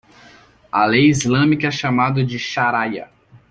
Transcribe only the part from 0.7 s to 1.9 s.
A lei islâmica é